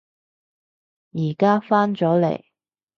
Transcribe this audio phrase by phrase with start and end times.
[1.11, 2.43] 而家返咗嚟